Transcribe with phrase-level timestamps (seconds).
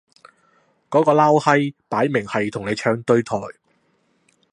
[0.89, 3.35] 嗰個撈閪擺明係同你唱對台